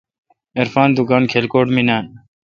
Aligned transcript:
عرفان 0.59 0.89
دکان 0.97 1.23
کھلکوٹ 1.31 1.67
می 1.75 1.83
نان۔ 1.87 2.05